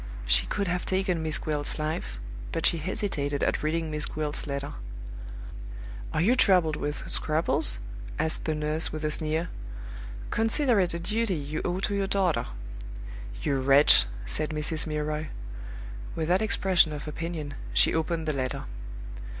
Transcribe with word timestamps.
She 0.25 0.47
could 0.47 0.67
have 0.67 0.83
taken 0.83 1.21
Miss 1.21 1.37
Gwilt's 1.37 1.77
life, 1.77 2.17
but 2.51 2.65
she 2.65 2.79
hesitated 2.79 3.43
at 3.43 3.61
reading 3.61 3.91
Miss 3.91 4.07
Gwilt's 4.07 4.47
letter. 4.47 4.73
"Are 6.11 6.21
you 6.21 6.35
troubled 6.35 6.75
with 6.75 7.07
scruples?" 7.07 7.77
asked 8.17 8.45
the 8.45 8.55
nurse, 8.55 8.91
with 8.91 9.05
a 9.05 9.11
sneer. 9.11 9.49
"Consider 10.31 10.79
it 10.79 10.95
a 10.95 10.99
duty 10.99 11.35
you 11.35 11.61
owe 11.63 11.79
to 11.81 11.93
your 11.93 12.07
daughter." 12.07 12.47
"You 13.43 13.59
wretch!" 13.59 14.05
said 14.25 14.49
Mrs. 14.49 14.87
Milroy. 14.87 15.27
With 16.15 16.29
that 16.29 16.41
expression 16.41 16.93
of 16.93 17.07
opinion, 17.07 17.53
she 17.71 17.93
opened 17.93 18.27
the 18.27 18.33
letter. 18.33 18.63